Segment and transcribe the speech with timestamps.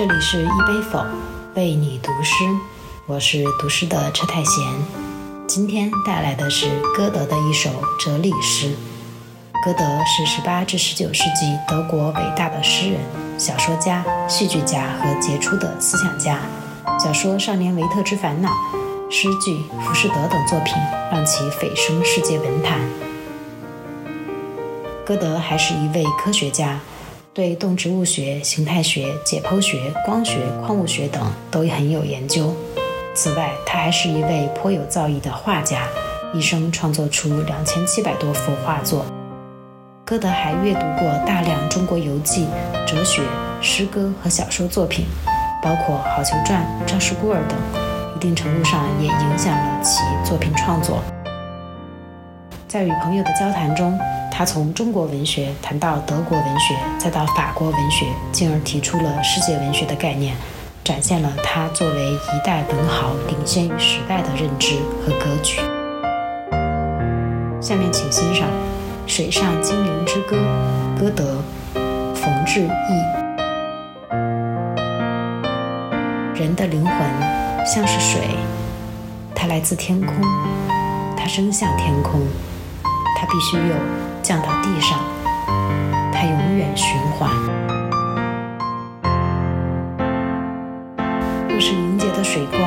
[0.00, 1.04] 这里是一杯否
[1.56, 2.32] 为你读诗，
[3.04, 4.64] 我是读诗的车太贤。
[5.46, 7.68] 今天带来的是歌德的一首
[8.02, 8.74] 哲理诗。
[9.62, 13.00] 歌德是18至19世纪德国伟大的诗人、
[13.38, 16.38] 小说家、戏剧家和杰出的思想家。
[16.98, 18.48] 小说《少年维特之烦恼》、
[19.10, 20.74] 诗句《浮士德》等作品
[21.12, 22.80] 让其蜚声世界文坛。
[25.04, 26.80] 歌德还是一位科学家。
[27.32, 32.52] 对动植物学、形态学、解剖学、光学、矿物学等都很有研究。
[33.14, 35.86] 此外，他还是一位颇有造诣的画家，
[36.34, 39.06] 一生创作出两千七百多幅画作。
[40.04, 42.48] 歌德还阅读过大量中国游记、
[42.84, 43.22] 哲学、
[43.62, 45.06] 诗歌和小说作品，
[45.62, 47.56] 包括《好球传》《赵氏孤儿》等，
[48.16, 51.00] 一定程度上也影响了其作品创作。
[52.66, 53.96] 在与朋友的交谈中，
[54.40, 60.34] 他从中国文学谈到德国文学，再到法国文学，进而提出了世界文学的概念，
[60.82, 65.60] 展现了他作为一代文豪领先于时代的认知和格局。
[67.60, 68.48] 下面请欣赏
[69.06, 70.38] 《水上精灵之歌》，
[70.98, 71.42] 歌德，
[72.14, 72.70] 冯志义。
[76.34, 78.22] 人的灵魂像是水，
[79.34, 80.14] 它来自天空，
[81.14, 82.22] 它升向天空。
[83.18, 83.74] 它必须有
[84.30, 84.96] 降到地上，
[86.12, 87.28] 它永远循环。
[91.48, 92.60] 若是凝结的水光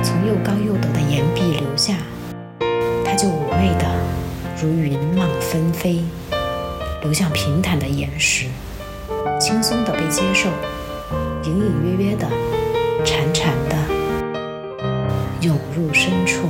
[0.00, 1.94] 从又高又陡的岩壁流下，
[3.04, 3.86] 它就妩媚的
[4.62, 6.04] 如云浪纷飞，
[7.02, 8.46] 流向平坦的岩石，
[9.40, 10.48] 轻松的被接受，
[11.42, 12.28] 隐隐约约的，
[13.04, 13.76] 潺潺的，
[15.40, 16.46] 涌入深处。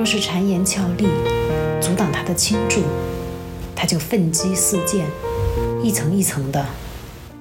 [0.00, 1.06] 若是谗言俏丽
[1.78, 2.82] 阻挡他的倾注，
[3.76, 5.04] 他就奋击四溅，
[5.82, 6.64] 一层一层的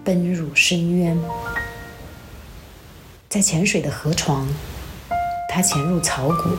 [0.04, 1.18] 奔入深渊。
[3.30, 4.46] 在浅水的河床，
[5.48, 6.58] 他潜入草谷；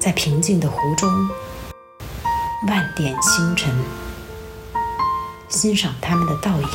[0.00, 1.08] 在平静的湖中，
[2.66, 3.72] 万点星辰，
[5.48, 6.68] 欣赏他们的倒影。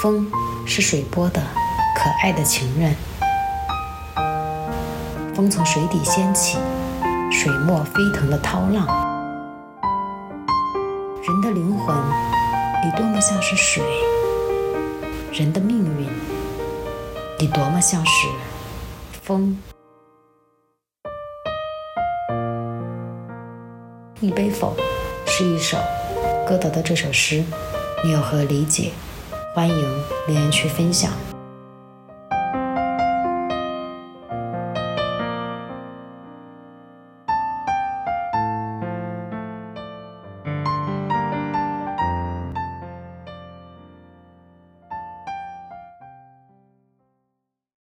[0.00, 0.26] 风
[0.64, 1.42] 是水波的
[1.94, 2.96] 可爱的情人。
[5.34, 6.58] 风从水底掀起，
[7.30, 8.86] 水墨飞腾的涛浪。
[11.22, 11.96] 人的灵魂，
[12.84, 13.82] 你多么像是水；
[15.32, 16.06] 人的命运，
[17.38, 18.28] 你多么像是
[19.22, 19.56] 风。
[24.20, 24.76] 一杯否
[25.26, 25.78] 是一首
[26.46, 27.42] 歌德的这首诗，
[28.04, 28.92] 你有何理解？
[29.54, 31.10] 欢迎留言区分享。